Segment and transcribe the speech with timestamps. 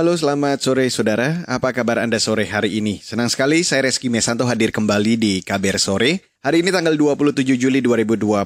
[0.00, 3.04] Halo selamat sore saudara, apa kabar Anda sore hari ini?
[3.04, 6.24] Senang sekali saya Reski Mesanto hadir kembali di KBR Sore.
[6.40, 8.40] Hari ini tanggal 27 Juli 2022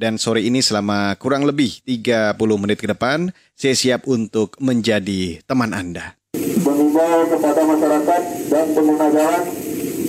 [0.00, 5.76] dan sore ini selama kurang lebih 30 menit ke depan saya siap untuk menjadi teman
[5.76, 6.16] Anda.
[6.40, 9.44] Mengimbau kepada masyarakat dan pengguna jalan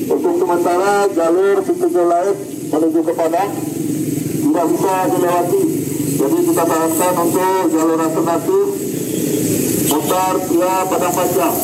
[0.08, 2.36] untuk sementara jalur pintu lain
[2.72, 3.52] menuju ke Padang
[4.48, 5.62] tidak bisa dilewati.
[6.16, 8.79] Jadi kita sarankan untuk jalur alternatif
[10.00, 11.56] Mutar via Padang Panjang.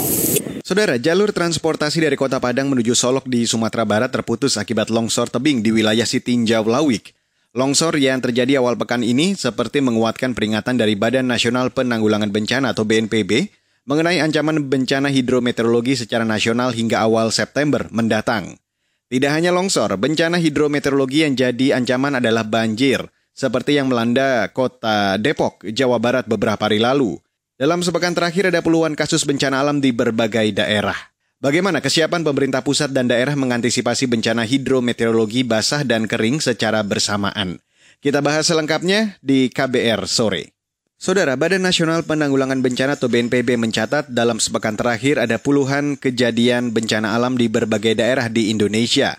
[0.59, 5.63] Saudara, jalur transportasi dari Kota Padang menuju Solok di Sumatera Barat terputus akibat longsor tebing
[5.63, 7.15] di wilayah Sitinjau Lawik.
[7.55, 12.83] Longsor yang terjadi awal pekan ini seperti menguatkan peringatan dari Badan Nasional Penanggulangan Bencana atau
[12.83, 13.55] BNPB
[13.87, 18.59] mengenai ancaman bencana hidrometeorologi secara nasional hingga awal September mendatang.
[19.07, 22.99] Tidak hanya longsor, bencana hidrometeorologi yang jadi ancaman adalah banjir,
[23.31, 27.15] seperti yang melanda kota Depok, Jawa Barat beberapa hari lalu.
[27.55, 31.15] Dalam sepekan terakhir ada puluhan kasus bencana alam di berbagai daerah.
[31.39, 37.63] Bagaimana kesiapan pemerintah pusat dan daerah mengantisipasi bencana hidrometeorologi basah dan kering secara bersamaan?
[38.03, 40.51] Kita bahas selengkapnya di KBR sore.
[40.99, 47.15] Saudara, Badan Nasional Penanggulangan Bencana atau BNPB mencatat dalam sepekan terakhir ada puluhan kejadian bencana
[47.15, 49.15] alam di berbagai daerah di Indonesia.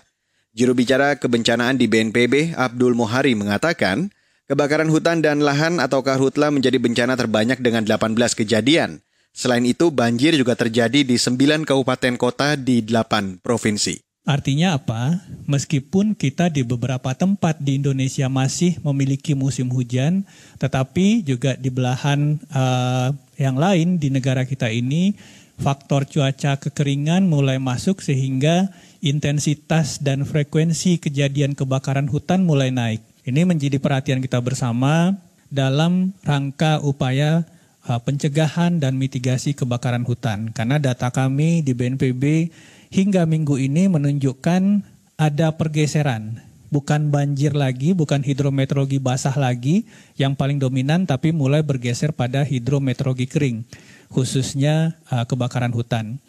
[0.53, 4.13] Juru bicara kebencanaan di BNPB, Abdul Mohari mengatakan,
[4.47, 9.03] Kebakaran hutan dan lahan atau karhutla menjadi bencana terbanyak dengan 18 kejadian.
[9.35, 13.99] Selain itu, banjir juga terjadi di 9 kabupaten kota di 8 provinsi.
[14.23, 15.19] Artinya apa?
[15.51, 20.23] Meskipun kita di beberapa tempat di Indonesia masih memiliki musim hujan,
[20.63, 25.11] tetapi juga di belahan uh, yang lain di negara kita ini
[25.59, 28.71] faktor cuaca kekeringan mulai masuk sehingga
[29.03, 33.03] intensitas dan frekuensi kejadian kebakaran hutan mulai naik.
[33.27, 35.11] Ini menjadi perhatian kita bersama
[35.51, 37.43] dalam rangka upaya
[37.83, 40.55] uh, pencegahan dan mitigasi kebakaran hutan.
[40.55, 42.47] Karena data kami di BNPB
[42.87, 44.79] hingga minggu ini menunjukkan
[45.19, 46.39] ada pergeseran.
[46.71, 49.83] Bukan banjir lagi, bukan hidrometeorologi basah lagi
[50.15, 53.67] yang paling dominan, tapi mulai bergeser pada hidrometeorologi kering,
[54.07, 56.23] khususnya uh, kebakaran hutan.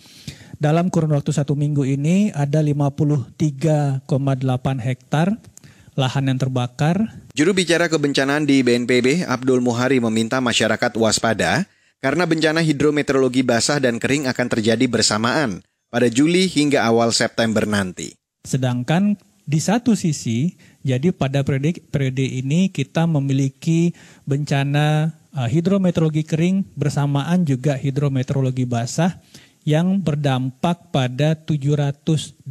[0.59, 4.03] Dalam kurun waktu satu minggu ini ada 53,8
[4.83, 5.39] hektar
[5.99, 7.19] lahan yang terbakar.
[7.35, 11.67] Juru bicara kebencanaan di BNPB, Abdul Muhari meminta masyarakat waspada
[11.99, 18.15] karena bencana hidrometeorologi basah dan kering akan terjadi bersamaan pada Juli hingga awal September nanti.
[18.47, 20.55] Sedangkan di satu sisi,
[20.87, 29.19] jadi pada periode, periode ini kita memiliki bencana uh, hidrometeorologi kering bersamaan juga hidrometeorologi basah
[29.67, 32.47] yang berdampak pada 718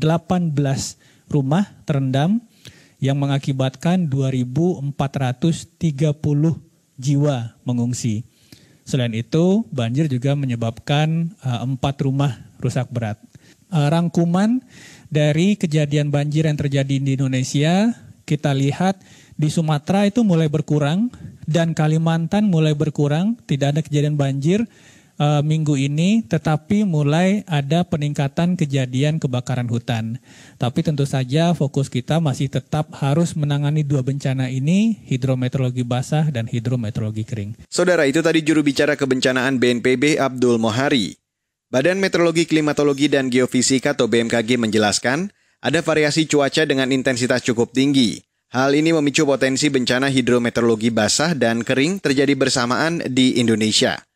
[1.32, 2.44] rumah terendam
[2.98, 4.98] yang mengakibatkan 2.430
[6.98, 8.26] jiwa mengungsi.
[8.88, 13.20] Selain itu, banjir juga menyebabkan uh, empat rumah rusak berat.
[13.68, 14.64] Uh, rangkuman
[15.12, 17.92] dari kejadian banjir yang terjadi di Indonesia,
[18.24, 18.98] kita lihat
[19.36, 21.12] di Sumatera itu mulai berkurang
[21.46, 24.66] dan Kalimantan mulai berkurang, tidak ada kejadian banjir
[25.18, 30.22] uh, minggu ini, tetapi mulai ada peningkatan kejadian kebakaran hutan.
[30.58, 36.48] Tapi tentu saja fokus kita masih tetap harus menangani dua bencana ini, hidrometeorologi basah dan
[36.48, 37.52] hidrometeorologi kering.
[37.68, 41.18] Saudara, itu tadi juru bicara kebencanaan BNPB Abdul Mohari.
[41.68, 48.24] Badan Meteorologi, Klimatologi, dan Geofisika atau BMKG menjelaskan, ada variasi cuaca dengan intensitas cukup tinggi.
[48.56, 54.07] Hal ini memicu potensi bencana hidrometeorologi basah dan kering terjadi bersamaan di Indonesia.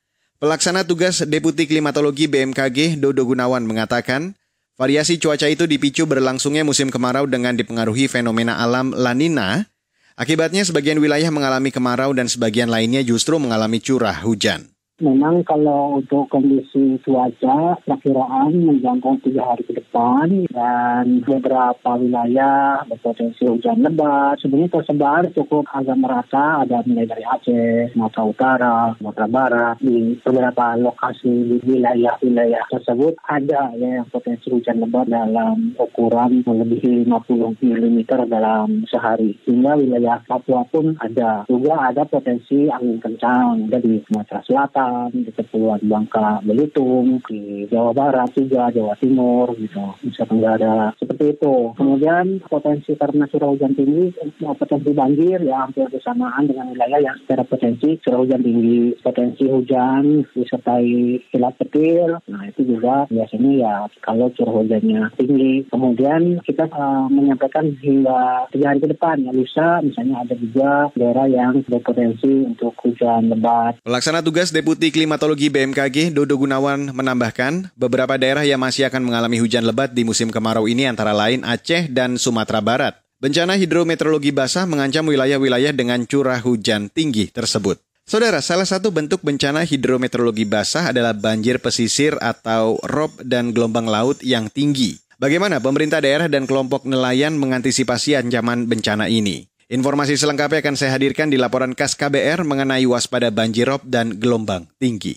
[0.41, 4.33] Pelaksana tugas Deputi Klimatologi BMKG Dodo Gunawan mengatakan,
[4.73, 9.69] variasi cuaca itu dipicu berlangsungnya musim kemarau dengan dipengaruhi fenomena alam La Nina.
[10.17, 14.70] Akibatnya sebagian wilayah mengalami kemarau dan sebagian lainnya justru mengalami curah hujan.
[15.01, 23.49] Memang kalau untuk kondisi cuaca, perkiraan menjangkau tiga hari ke depan dan beberapa wilayah berpotensi
[23.49, 24.37] hujan lebat.
[24.37, 29.75] Sebenarnya tersebar cukup agak merata, ada mulai dari Aceh, Sumatera Utara, Sumatera Barat.
[29.81, 37.09] Di beberapa lokasi di wilayah-wilayah tersebut ada ya yang potensi hujan lebat dalam ukuran melebihi
[37.09, 37.99] 50 mm
[38.29, 39.33] dalam sehari.
[39.49, 41.49] Hingga wilayah Papua pun ada.
[41.49, 48.31] Juga ada potensi angin kencang, dari Sumatera Selatan, Di Kepulauan Bangka Belitung, di Jawa Barat
[48.33, 51.75] juga, Jawa Timur gitu, Nusa Tenggara seperti itu.
[51.75, 57.43] Kemudian potensi karena curah hujan tinggi, potensi banjir ya hampir bersamaan dengan wilayah yang secara
[57.45, 62.09] potensi curah hujan tinggi, potensi hujan disertai kilat petir.
[62.31, 65.67] Nah itu juga biasanya ya kalau curah hujannya tinggi.
[65.69, 71.27] Kemudian kita uh, menyampaikan hingga tiga hari ke depan ya lusa misalnya ada juga daerah
[71.29, 73.77] yang berpotensi untuk hujan lebat.
[73.85, 79.61] Pelaksana tugas Deputi Klimatologi BMKG Dodo Gunawan menambahkan, beberapa daerah yang masih akan mengalami hujan
[79.61, 82.97] lebat di musim kemarau ini antara lain Aceh dan Sumatera Barat.
[83.21, 87.77] Bencana hidrometeorologi basah mengancam wilayah-wilayah dengan curah hujan tinggi tersebut.
[88.01, 94.17] Saudara, salah satu bentuk bencana hidrometeorologi basah adalah banjir pesisir atau rob dan gelombang laut
[94.25, 94.97] yang tinggi.
[95.21, 99.50] Bagaimana pemerintah daerah dan kelompok nelayan mengantisipasi ancaman bencana ini?
[99.71, 105.15] Informasi selengkapnya akan saya hadirkan di laporan KAS KBR mengenai waspada banjirop dan gelombang tinggi.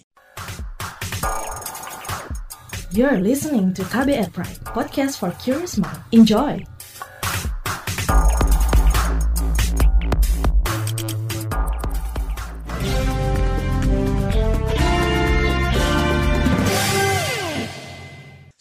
[2.95, 5.99] You're listening to KBR Pride, podcast for curious mind.
[6.15, 6.74] Enjoy!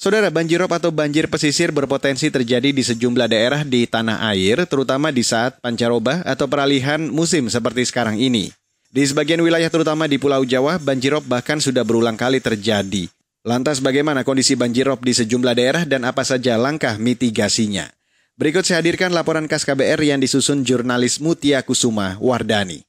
[0.04, 5.24] Saudara, banjirop atau banjir pesisir berpotensi terjadi di sejumlah daerah di tanah air, terutama di
[5.24, 8.52] saat pancaroba atau peralihan musim seperti sekarang ini.
[8.92, 13.08] Di sebagian wilayah terutama di Pulau Jawa, banjirop bahkan sudah berulang kali terjadi.
[13.48, 17.88] Lantas bagaimana kondisi banjirop di sejumlah daerah dan apa saja langkah mitigasinya?
[18.36, 22.84] Berikut saya hadirkan laporan KAS KBR yang disusun jurnalis Mutia Kusuma Wardani.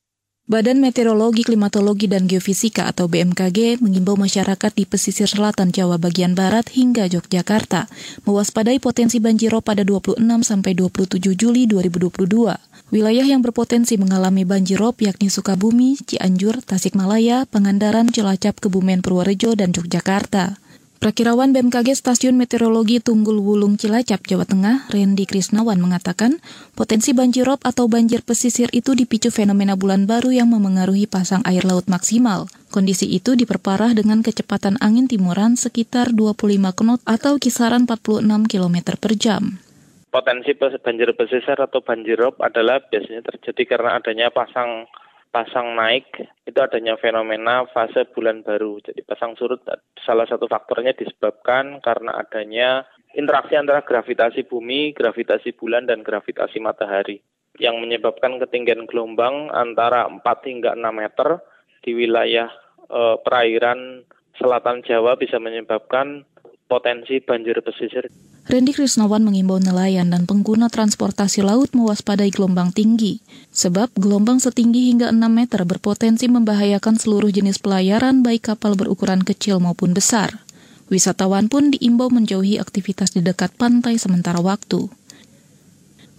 [0.45, 6.69] Badan Meteorologi, Klimatologi, dan Geofisika atau BMKG mengimbau masyarakat di pesisir selatan Jawa bagian barat
[6.69, 7.89] hingga Yogyakarta
[8.29, 12.61] mewaspadai potensi banjirop pada 26 sampai 27 Juli 2022.
[12.93, 20.61] Wilayah yang berpotensi mengalami banjirop yakni Sukabumi, Cianjur, Tasikmalaya, Pangandaran, Cilacap, Kebumen, Purworejo, dan Yogyakarta.
[21.05, 26.41] Prakirawan BMKG Stasiun Meteorologi Tunggul Wulung Cilacap, Jawa Tengah, Randy Krisnawan mengatakan,
[26.73, 31.93] potensi banjirop atau banjir pesisir itu dipicu fenomena bulan baru yang memengaruhi pasang air laut
[31.93, 32.49] maksimal.
[32.73, 39.13] Kondisi itu diperparah dengan kecepatan angin timuran sekitar 25 knot atau kisaran 46 km per
[39.21, 39.61] jam.
[40.09, 44.89] Potensi banjir pesisir atau banjirop adalah biasanya terjadi karena adanya pasang
[45.35, 46.07] pasang naik
[46.47, 48.79] itu adanya fenomena fase bulan baru.
[48.79, 49.59] Jadi pasang surut
[49.99, 52.87] salah satu faktornya disebabkan karena adanya
[53.19, 57.19] interaksi antara gravitasi bumi, gravitasi bulan, dan gravitasi matahari
[57.59, 61.43] yang menyebabkan ketinggian gelombang antara 4 hingga 6 meter
[61.83, 62.51] di wilayah
[62.87, 64.03] e, perairan
[64.39, 66.27] selatan Jawa bisa menyebabkan
[66.75, 68.11] potensi banjir pesisir.
[68.51, 73.23] Randy Krisnawan mengimbau nelayan dan pengguna transportasi laut mewaspadai gelombang tinggi,
[73.55, 79.63] sebab gelombang setinggi hingga 6 meter berpotensi membahayakan seluruh jenis pelayaran baik kapal berukuran kecil
[79.63, 80.43] maupun besar.
[80.91, 84.91] Wisatawan pun diimbau menjauhi aktivitas di dekat pantai sementara waktu.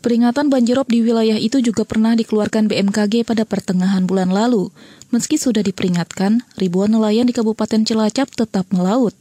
[0.01, 4.69] Peringatan banjirop di wilayah itu juga pernah dikeluarkan BMKG pada pertengahan bulan lalu.
[5.09, 9.17] Meski sudah diperingatkan, ribuan nelayan di Kabupaten Cilacap tetap melaut.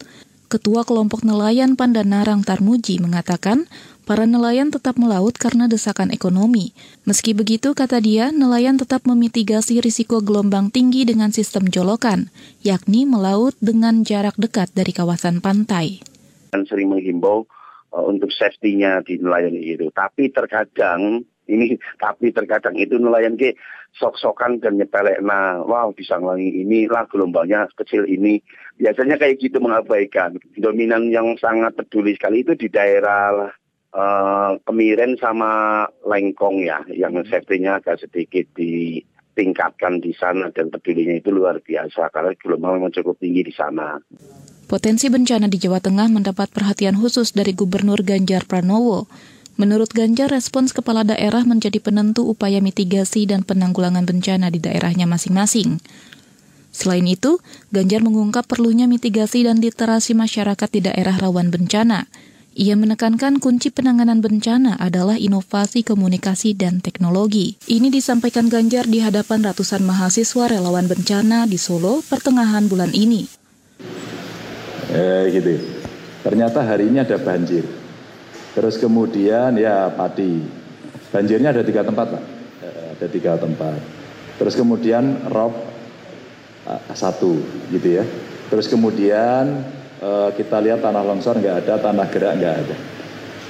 [0.55, 3.67] Ketua Kelompok Nelayan Pandanarang Tarmuji mengatakan,
[4.07, 6.71] para nelayan tetap melaut karena desakan ekonomi.
[7.03, 12.31] Meski begitu, kata dia, nelayan tetap memitigasi risiko gelombang tinggi dengan sistem jolokan,
[12.63, 15.99] yakni melaut dengan jarak dekat dari kawasan pantai.
[16.55, 17.51] Dan sering menghimbau
[17.91, 19.91] uh, untuk safety-nya di nelayan itu.
[19.91, 23.57] Tapi terkadang ini tapi terkadang itu nelayan ke
[23.95, 28.43] sok-sokan dan nyepelek nah wow bisa ngelangi ini lah gelombangnya kecil ini
[28.81, 33.55] biasanya kayak gitu mengabaikan dominan yang sangat peduli sekali itu di daerah
[33.95, 41.31] uh, kemiren sama lengkong ya yang safety-nya agak sedikit ditingkatkan di sana dan pedulinya itu
[41.31, 44.03] luar biasa karena gelombang memang cukup tinggi di sana.
[44.65, 49.07] Potensi bencana di Jawa Tengah mendapat perhatian khusus dari Gubernur Ganjar Pranowo.
[49.55, 55.79] Menurut Ganjar, respons kepala daerah menjadi penentu upaya mitigasi dan penanggulangan bencana di daerahnya masing-masing.
[56.75, 57.39] Selain itu,
[57.71, 62.11] Ganjar mengungkap perlunya mitigasi dan literasi masyarakat di daerah rawan bencana.
[62.55, 67.55] Ia menekankan kunci penanganan bencana adalah inovasi komunikasi dan teknologi.
[67.71, 73.27] Ini disampaikan Ganjar di hadapan ratusan mahasiswa relawan bencana di Solo pertengahan bulan ini.
[74.91, 75.63] Eh gitu.
[76.27, 77.84] Ternyata hari ini ada banjir.
[78.55, 80.47] Terus kemudian ya padi.
[81.11, 82.23] Banjirnya ada tiga tempat Pak.
[82.63, 83.79] Eh, ada tiga tempat.
[84.39, 85.55] Terus kemudian rob
[86.67, 87.39] uh, satu
[87.71, 88.05] gitu ya.
[88.51, 89.63] Terus kemudian
[90.03, 92.77] uh, kita lihat tanah longsor nggak ada, tanah gerak nggak ada.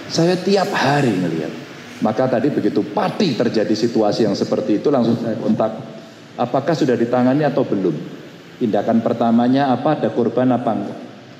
[0.08, 1.52] Saya tiap hari ngelihat.
[2.04, 5.72] Maka tadi begitu pati terjadi situasi yang seperti itu langsung saya kontak.
[6.34, 7.94] Apakah sudah ditangani atau belum?
[8.60, 9.96] Tindakan pertamanya apa?
[9.96, 10.74] Ada korban apa?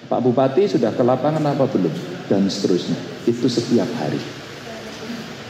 [0.09, 2.14] Pak Bupati sudah ke lapangan apa belum?
[2.29, 2.97] Dan seterusnya.
[3.29, 4.21] Itu setiap hari.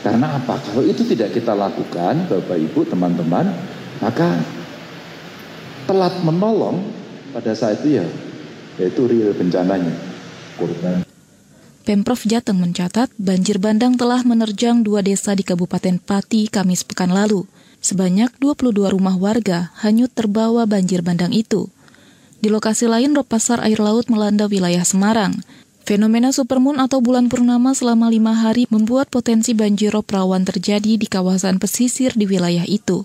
[0.04, 0.60] Karena apa?
[0.60, 3.48] Kalau itu tidak kita lakukan, Bapak Ibu, teman-teman,
[4.04, 4.36] maka
[5.88, 6.84] telat menolong
[7.32, 8.06] pada saat itu ya,
[8.76, 9.96] yaitu real bencananya.
[10.60, 11.08] Korban.
[11.84, 17.44] Pemprov Jateng mencatat banjir bandang telah menerjang dua desa di Kabupaten Pati Kamis pekan lalu.
[17.84, 21.68] Sebanyak 22 rumah warga hanyut terbawa banjir bandang itu.
[22.40, 25.44] Di lokasi lain, rop pasar air laut melanda wilayah Semarang.
[25.84, 31.04] Fenomena supermoon atau bulan purnama selama lima hari membuat potensi banjir rop rawan terjadi di
[31.04, 33.04] kawasan pesisir di wilayah itu.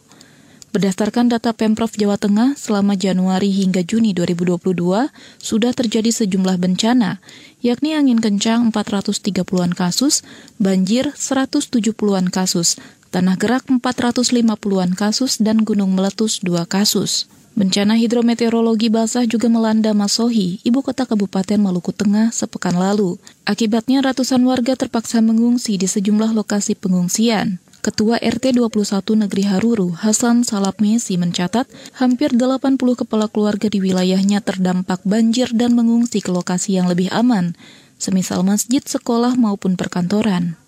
[0.72, 5.12] Berdasarkan data Pemprov Jawa Tengah, selama Januari hingga Juni 2022,
[5.44, 7.20] sudah terjadi sejumlah bencana,
[7.60, 10.24] yakni angin kencang 430-an kasus,
[10.56, 12.80] banjir 170-an kasus,
[13.12, 17.28] tanah gerak 450-an kasus, dan gunung meletus 2 kasus.
[17.58, 23.18] Bencana hidrometeorologi basah juga melanda Masohi, ibu kota Kabupaten Maluku Tengah, sepekan lalu.
[23.48, 27.58] Akibatnya ratusan warga terpaksa mengungsi di sejumlah lokasi pengungsian.
[27.80, 31.64] Ketua RT 21 Negeri Haruru, Hasan Salap Mesi mencatat
[31.96, 37.56] hampir 80 kepala keluarga di wilayahnya terdampak banjir dan mengungsi ke lokasi yang lebih aman,
[37.96, 40.60] semisal masjid, sekolah maupun perkantoran.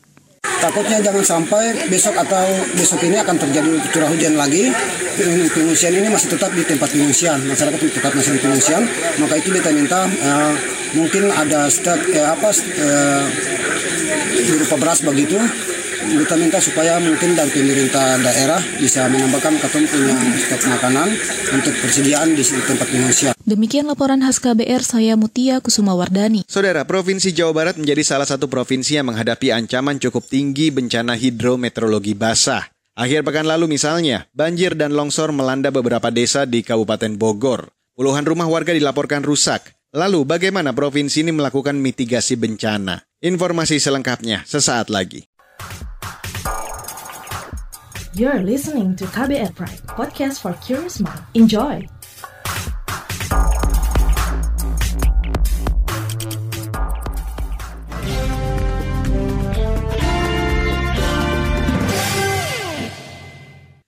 [0.62, 2.46] Takutnya jangan sampai besok atau
[2.78, 4.70] besok ini akan terjadi curah hujan lagi.
[5.54, 8.86] Pengungsian ini masih tetap di tempat pengungsian, masyarakat tetap masih di pengungsian.
[9.22, 10.54] Maka itu kita minta uh,
[10.94, 13.26] mungkin ada stok eh, apa uh,
[14.54, 15.38] berupa beras begitu
[16.01, 21.10] kita minta supaya mungkin dari pemerintah daerah bisa menambahkan ketemu punya stok makanan
[21.53, 23.34] untuk persediaan di tempat pengungsian.
[23.41, 26.46] Demikian laporan khas KBR saya Mutia Kusuma Wardani.
[26.46, 32.13] Saudara, Provinsi Jawa Barat menjadi salah satu provinsi yang menghadapi ancaman cukup tinggi bencana hidrometeorologi
[32.13, 32.70] basah.
[32.93, 37.72] Akhir pekan lalu misalnya, banjir dan longsor melanda beberapa desa di Kabupaten Bogor.
[37.96, 39.74] Puluhan rumah warga dilaporkan rusak.
[39.91, 43.03] Lalu bagaimana provinsi ini melakukan mitigasi bencana?
[43.20, 45.27] Informasi selengkapnya sesaat lagi.
[48.12, 51.24] You're listening to KBR Pride, podcast for curious mind.
[51.32, 51.88] Enjoy!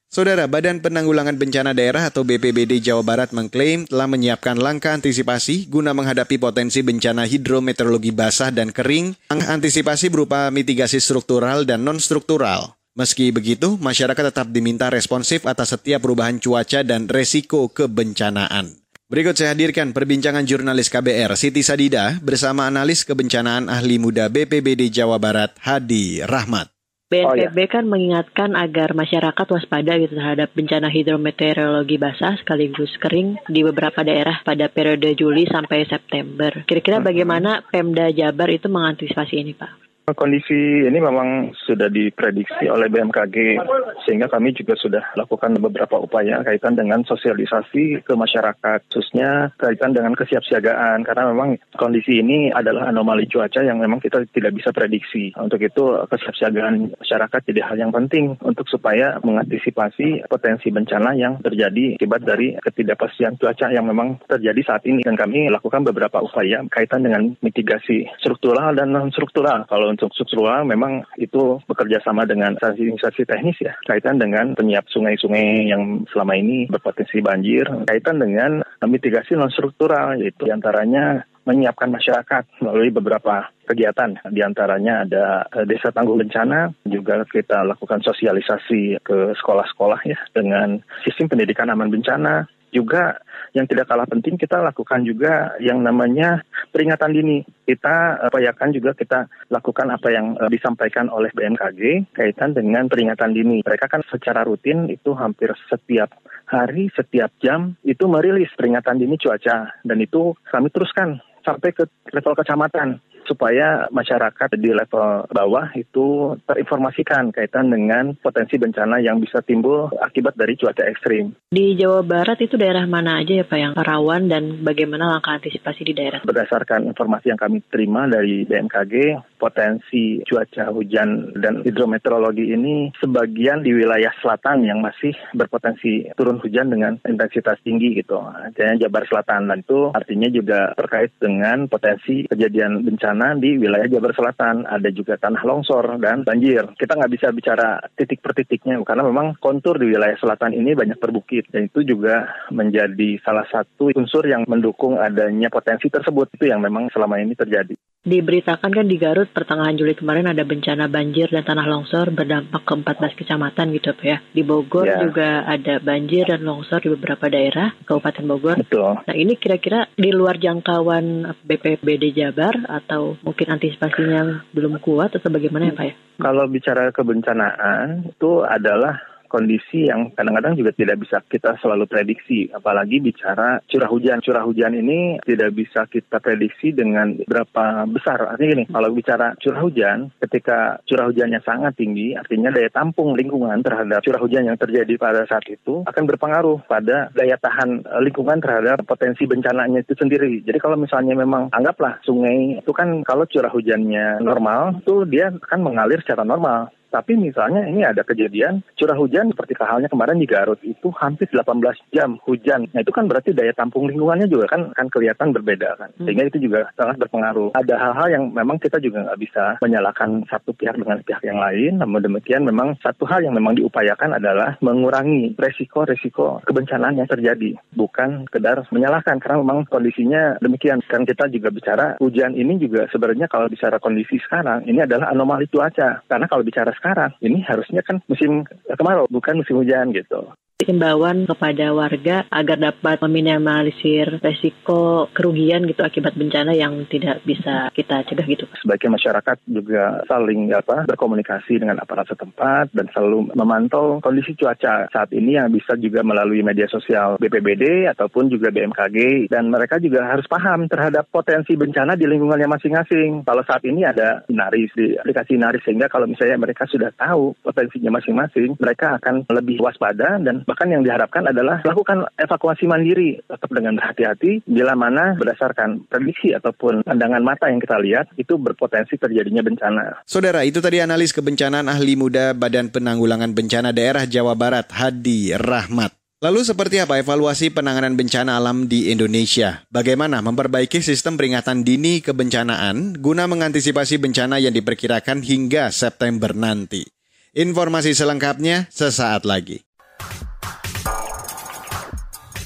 [0.08, 5.92] Saudara, Badan Penanggulangan Bencana Daerah atau BPBD Jawa Barat mengklaim telah menyiapkan langkah antisipasi guna
[5.92, 9.20] menghadapi potensi bencana hidrometeorologi basah dan kering.
[9.36, 12.83] Antisipasi berupa mitigasi struktural dan non-struktural.
[12.94, 18.78] Meski begitu, masyarakat tetap diminta responsif atas setiap perubahan cuaca dan resiko kebencanaan.
[19.10, 25.18] Berikut saya hadirkan perbincangan jurnalis KBR Siti Sadida bersama analis kebencanaan ahli muda BPBD Jawa
[25.18, 26.70] Barat Hadi Rahmat.
[27.10, 27.70] BNPB oh, ya.
[27.70, 34.42] kan mengingatkan agar masyarakat waspada gitu terhadap bencana hidrometeorologi basah sekaligus kering di beberapa daerah
[34.42, 36.66] pada periode Juli sampai September.
[36.66, 37.06] Kira-kira hmm.
[37.06, 39.83] bagaimana Pemda Jabar itu mengantisipasi ini, Pak?
[40.04, 43.56] Kondisi ini memang sudah diprediksi oleh BMKG
[44.04, 50.12] sehingga kami juga sudah lakukan beberapa upaya kaitan dengan sosialisasi ke masyarakat khususnya kaitan dengan
[50.12, 55.32] kesiapsiagaan karena memang kondisi ini adalah anomali cuaca yang memang kita tidak bisa prediksi.
[55.40, 61.96] Untuk itu kesiapsiagaan masyarakat jadi hal yang penting untuk supaya mengantisipasi potensi bencana yang terjadi
[61.96, 67.08] akibat dari ketidakpastian cuaca yang memang terjadi saat ini dan kami lakukan beberapa upaya kaitan
[67.08, 69.64] dengan mitigasi struktural dan non struktural.
[69.64, 75.70] Kalau untuk struktural memang itu bekerja sama dengan instansi teknis ya kaitan dengan penyiap sungai-sungai
[75.70, 82.44] yang selama ini berpotensi banjir kaitan dengan mitigasi non struktural yaitu di antaranya menyiapkan masyarakat
[82.64, 84.16] melalui beberapa kegiatan.
[84.32, 90.80] Di antaranya ada eh, Desa Tangguh Bencana, juga kita lakukan sosialisasi ke sekolah-sekolah ya dengan
[91.04, 93.22] sistem pendidikan aman bencana, juga
[93.53, 96.42] yang tidak kalah penting kita lakukan juga yang namanya
[96.74, 97.38] peringatan dini.
[97.63, 103.62] Kita upayakan juga kita lakukan apa yang uh, disampaikan oleh BMKG kaitan dengan peringatan dini.
[103.62, 106.10] Mereka kan secara rutin itu hampir setiap
[106.50, 112.34] hari, setiap jam itu merilis peringatan dini cuaca dan itu kami teruskan sampai ke level
[112.39, 119.89] kecamatan supaya masyarakat di level bawah itu terinformasikan kaitan dengan potensi bencana yang bisa timbul
[120.01, 121.34] akibat dari cuaca ekstrim.
[121.50, 125.88] Di Jawa Barat itu daerah mana aja ya Pak yang rawan dan bagaimana langkah antisipasi
[125.88, 126.20] di daerah?
[126.25, 128.94] Berdasarkan informasi yang kami terima dari BMKG,
[129.39, 136.72] potensi cuaca hujan dan hidrometeorologi ini sebagian di wilayah selatan yang masih berpotensi turun hujan
[136.72, 138.20] dengan intensitas tinggi gitu.
[138.20, 143.86] Artinya Jabar Selatan dan itu artinya juga terkait dengan potensi kejadian bencana bencana di wilayah
[143.86, 144.65] Jabar Selatan.
[144.65, 146.65] Ada juga tanah longsor dan banjir.
[146.74, 150.98] Kita nggak bisa bicara titik per titiknya karena memang kontur di wilayah selatan ini banyak
[150.98, 156.60] berbukit dan itu juga menjadi salah satu unsur yang mendukung adanya potensi tersebut itu yang
[156.60, 157.77] memang selama ini terjadi.
[158.04, 162.74] Diberitakan kan di Garut pertengahan Juli kemarin ada bencana banjir dan tanah longsor berdampak ke
[162.76, 164.20] 14 kecamatan gitu Pak ya.
[164.20, 165.00] Di Bogor ya.
[165.00, 168.60] juga ada banjir dan longsor di beberapa daerah Kabupaten Bogor.
[168.60, 169.00] Betul.
[169.08, 175.72] Nah ini kira-kira di luar jangkauan BPBD Jabar atau mungkin antisipasinya belum kuat atau bagaimana
[175.72, 175.96] ya Pak ya?
[176.20, 183.02] Kalau bicara kebencanaan itu adalah kondisi yang kadang-kadang juga tidak bisa kita selalu prediksi, apalagi
[183.02, 184.22] bicara curah hujan.
[184.22, 188.38] Curah hujan ini tidak bisa kita prediksi dengan berapa besar.
[188.38, 193.66] Artinya gini, kalau bicara curah hujan, ketika curah hujannya sangat tinggi, artinya daya tampung lingkungan
[193.66, 198.86] terhadap curah hujan yang terjadi pada saat itu akan berpengaruh pada daya tahan lingkungan terhadap
[198.86, 200.46] potensi bencananya itu sendiri.
[200.46, 205.60] Jadi kalau misalnya memang anggaplah sungai itu kan kalau curah hujannya normal, itu dia akan
[205.66, 206.70] mengalir secara normal.
[206.94, 211.50] Tapi misalnya ini ada kejadian curah hujan seperti halnya kemarin di Garut itu hampir 18
[211.90, 212.70] jam hujan.
[212.70, 215.90] Nah itu kan berarti daya tampung lingkungannya juga kan kan kelihatan berbeda kan.
[215.98, 216.06] Hmm.
[216.06, 217.58] Sehingga itu juga sangat berpengaruh.
[217.58, 221.82] Ada hal-hal yang memang kita juga nggak bisa menyalahkan satu pihak dengan pihak yang lain.
[221.82, 227.58] Namun demikian memang satu hal yang memang diupayakan adalah mengurangi resiko-resiko kebencanaan yang terjadi.
[227.74, 230.86] Bukan sekedar menyalahkan karena memang kondisinya demikian.
[230.86, 235.50] Kan kita juga bicara hujan ini juga sebenarnya kalau bicara kondisi sekarang ini adalah anomali
[235.50, 236.06] cuaca.
[236.06, 237.16] Karena kalau bicara sekarang.
[237.24, 240.28] Ini harusnya kan musim kemarau, bukan musim hujan gitu
[240.67, 248.03] himbauan kepada warga agar dapat meminimalisir resiko kerugian gitu akibat bencana yang tidak bisa kita
[248.08, 248.46] cegah gitu.
[248.60, 255.10] Sebagai masyarakat juga saling apa berkomunikasi dengan aparat setempat dan selalu memantau kondisi cuaca saat
[255.12, 260.27] ini yang bisa juga melalui media sosial BPBD ataupun juga BMKG dan mereka juga harus
[260.27, 263.24] paham terhadap potensi bencana di lingkungannya masing-masing.
[263.25, 268.00] Kalau saat ini ada Inaris di aplikasi Inaris sehingga kalau misalnya mereka sudah tahu potensinya
[268.00, 273.74] masing-masing, mereka akan lebih waspada dan bahkan yang diharapkan adalah lakukan evakuasi mandiri tetap dengan
[273.82, 280.06] berhati-hati bila mana berdasarkan prediksi ataupun pandangan mata yang kita lihat itu berpotensi terjadinya bencana.
[280.06, 285.98] Saudara, itu tadi analis kebencanaan ahli muda Badan Penanggulangan Bencana Daerah Jawa Barat Hadi Rahmat.
[286.22, 289.66] Lalu seperti apa evaluasi penanganan bencana alam di Indonesia?
[289.74, 296.88] Bagaimana memperbaiki sistem peringatan dini kebencanaan guna mengantisipasi bencana yang diperkirakan hingga September nanti?
[297.34, 299.66] Informasi selengkapnya sesaat lagi.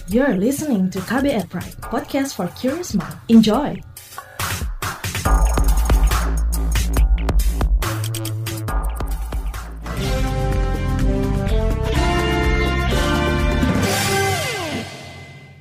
[0.07, 3.11] You're listening to KBR Pride, podcast for curious mind.
[3.27, 3.75] Enjoy!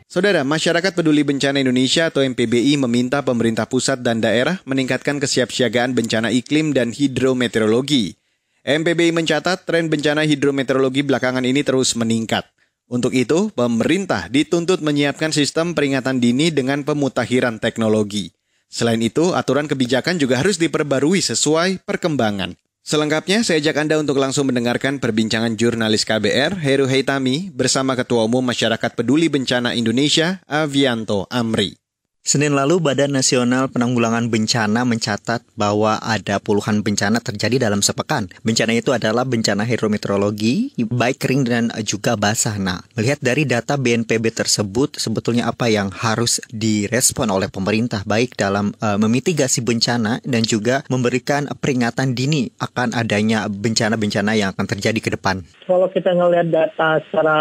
[0.07, 6.31] Saudara, Masyarakat Peduli Bencana Indonesia atau MPBI meminta pemerintah pusat dan daerah meningkatkan kesiapsiagaan bencana
[6.31, 8.15] iklim dan hidrometeorologi.
[8.63, 12.47] MPBI mencatat tren bencana hidrometeorologi belakangan ini terus meningkat.
[12.87, 18.31] Untuk itu, pemerintah dituntut menyiapkan sistem peringatan dini dengan pemutakhiran teknologi.
[18.71, 22.55] Selain itu, aturan kebijakan juga harus diperbarui sesuai perkembangan.
[22.87, 28.47] Selengkapnya, saya ajak Anda untuk langsung mendengarkan perbincangan jurnalis KBR, Heru Heitami, bersama Ketua Umum
[28.47, 31.86] Masyarakat Peduli Bencana Indonesia, Avianto Amri.
[32.27, 38.27] Senin lalu Badan Nasional Penanggulangan Bencana mencatat bahwa ada puluhan bencana terjadi dalam sepekan.
[38.43, 42.59] Bencana itu adalah bencana hidrometeorologi, baik kering dan juga basah.
[42.59, 48.75] Nah, melihat dari data BNPB tersebut, sebetulnya apa yang harus direspon oleh pemerintah baik dalam
[48.83, 55.15] uh, memitigasi bencana dan juga memberikan peringatan dini akan adanya bencana-bencana yang akan terjadi ke
[55.15, 55.47] depan.
[55.63, 57.39] Kalau kita ngelihat data secara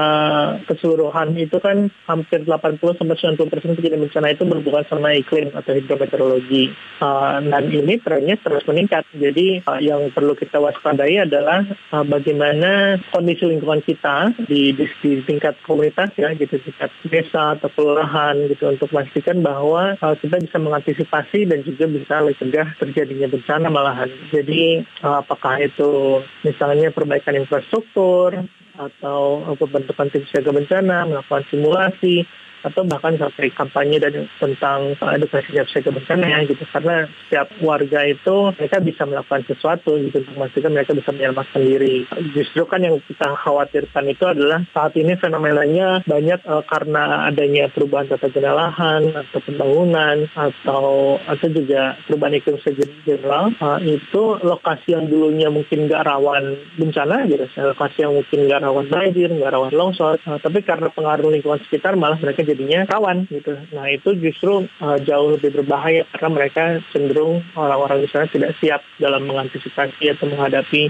[0.69, 5.48] keseluruhan itu kan hampir 80 sampai 90 persen kejadian bencana itu berhubungan berhubungan sama iklim
[5.56, 6.76] atau hidrometeorologi.
[6.96, 9.04] Uh, dan ini trennya terus meningkat.
[9.16, 15.12] Jadi uh, yang perlu kita waspadai adalah uh, bagaimana kondisi lingkungan kita di, di, di
[15.24, 20.58] tingkat komunitas ya, gitu tingkat desa atau kelurahan gitu untuk memastikan bahwa uh, kita bisa
[20.60, 24.10] mengantisipasi dan juga bisa mencegah terjadinya bencana malahan.
[24.32, 28.40] Jadi uh, apakah itu misalnya perbaikan infrastruktur
[28.76, 32.28] atau pembentukan tim siaga bencana, melakukan simulasi,
[32.65, 36.65] atau bahkan sampai kampanye dan tentang edukasi siaga bencana gitu.
[36.73, 42.08] Karena setiap warga itu mereka bisa melakukan sesuatu gitu untuk memastikan mereka bisa menyelamatkan diri
[42.32, 48.08] justru kan yang kita khawatirkan itu adalah saat ini fenomenanya banyak uh, karena adanya perubahan
[48.08, 55.12] tata guna lahan atau pembangunan atau atau juga perubahan iklim secara uh, itu lokasi yang
[55.12, 60.15] dulunya mungkin nggak rawan bencana gitu lokasi yang mungkin nggak rawan banjir nggak rawan longsor
[60.23, 63.52] uh, tapi karena pengaruh lingkungan sekitar malah mereka jadi jadinya rawan gitu.
[63.76, 66.63] Nah itu justru uh, jauh lebih berbahaya karena mereka
[66.96, 70.88] cenderung orang-orang di sana tidak siap dalam mengantisipasi atau menghadapi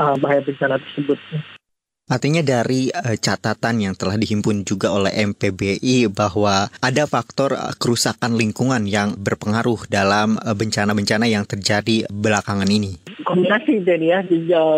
[0.00, 1.20] uh, bahaya bencana tersebut.
[2.04, 8.36] Artinya dari uh, catatan yang telah dihimpun juga oleh MPBI bahwa ada faktor uh, kerusakan
[8.36, 13.00] lingkungan yang berpengaruh dalam bencana-bencana uh, yang terjadi belakangan ini.
[13.24, 14.20] Kombinasi jadi ya,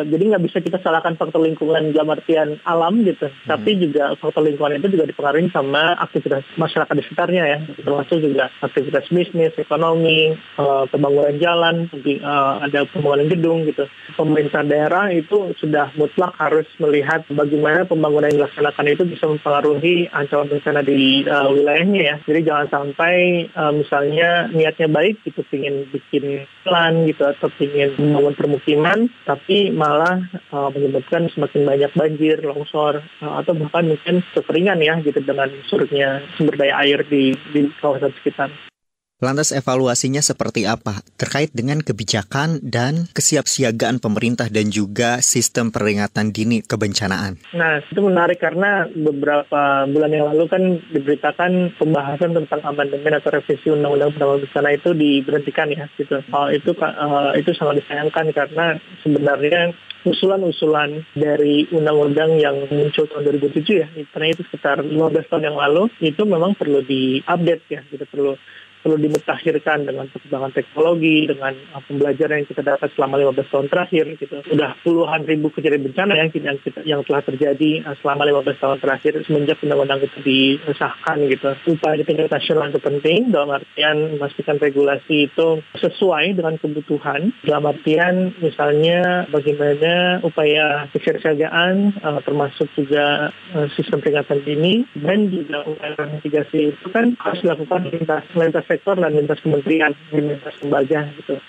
[0.07, 3.51] jadi nggak bisa kita salahkan faktor lingkungan dalam artian alam gitu, hmm.
[3.51, 8.55] tapi juga faktor lingkungan itu juga dipengaruhi sama aktivitas masyarakat di sekitarnya ya, termasuk juga
[8.63, 10.31] aktivitas bisnis, ekonomi,
[10.63, 11.91] uh, pembangunan jalan,
[12.23, 13.91] uh, ada pembangunan gedung gitu.
[14.15, 19.95] Pemerintah daerah itu sudah mutlak harus melihat melihat bagaimana pembangunan yang dilaksanakan itu bisa mempengaruhi
[20.13, 22.17] ancaman bencana di uh, wilayahnya ya.
[22.29, 23.15] Jadi jangan sampai
[23.57, 30.21] uh, misalnya niatnya baik gitu, ingin bikin plan gitu atau ingin membangun permukiman, tapi malah
[30.53, 36.21] uh, menyebabkan semakin banyak banjir, longsor, uh, atau bahkan mungkin kekeringan ya gitu dengan surutnya
[36.37, 38.53] sumber daya air di, di kawasan sekitar.
[39.17, 46.61] Lantas evaluasinya seperti apa terkait dengan kebijakan dan kesiapsiagaan pemerintah dan juga sistem peringatan dini
[46.61, 47.41] kebencanaan?
[47.57, 53.73] Nah, itu menarik karena beberapa bulan yang lalu kan diberitakan pembahasan tentang amandemen atau revisi
[53.73, 56.21] undang-undang penanggulangan bencana itu diberhentikan ya gitu.
[56.53, 59.73] Itu uh, itu sangat disayangkan karena sebenarnya
[60.05, 64.93] usulan-usulan dari undang-undang yang muncul tahun 2007 ya, karena itu sekitar 15
[65.27, 68.39] tahun yang lalu, itu memang perlu diupdate ya, gitu perlu
[68.83, 74.05] perlu dimutakhirkan dengan perkembangan teknologi, dengan uh, pembelajaran yang kita dapat selama 15 tahun terakhir.
[74.21, 74.37] Gitu.
[74.47, 79.13] Sudah puluhan ribu kejadian bencana yang, yang, yang telah terjadi uh, selama 15 tahun terakhir
[79.27, 81.19] semenjak undang-undang itu disahkan.
[81.27, 81.49] Gitu.
[81.73, 85.49] Upaya di tingkat nasional itu penting dalam artian memastikan regulasi itu
[85.81, 87.35] sesuai dengan kebutuhan.
[87.43, 93.31] Dalam artian misalnya bagaimana upaya kesiapsiagaan uh, termasuk juga
[93.77, 99.17] sistem peringatan dini dan juga upaya mitigasi itu kan harus dilakukan lintas, lintas sektor dan
[99.17, 101.41] lintas kementerian, lintas lembaga gitu.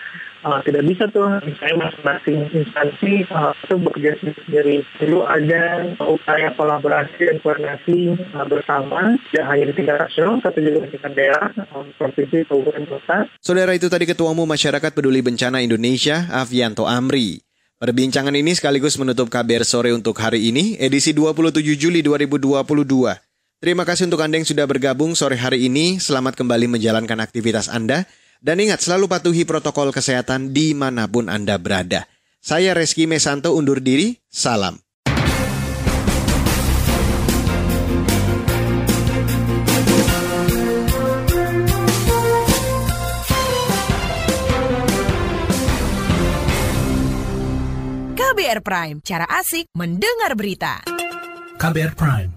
[0.45, 4.85] Uh, tidak bisa tuh misalnya masing-masing instansi uh, itu bekerja sendiri.
[4.95, 10.87] Perlu ada upaya kolaborasi dan koordinasi uh, bersama, tidak hanya di tingkat nasional, tapi juga
[10.87, 13.17] di tingkat daerah, uh, provinsi, kabupaten, kota.
[13.43, 17.43] Saudara itu tadi Ketua Umum Masyarakat Peduli Bencana Indonesia, Avianto Amri.
[17.77, 23.26] Perbincangan ini sekaligus menutup KBR sore untuk hari ini, edisi 27 Juli 2022.
[23.57, 25.97] Terima kasih untuk Anda yang sudah bergabung sore hari ini.
[25.97, 28.05] Selamat kembali menjalankan aktivitas Anda.
[28.37, 32.05] Dan ingat selalu patuhi protokol kesehatan di mana pun Anda berada.
[32.37, 34.13] Saya Reski Mesanto undur diri.
[34.29, 34.77] Salam.
[48.13, 50.85] KBR Prime, cara asik mendengar berita.
[51.57, 52.36] KBR Prime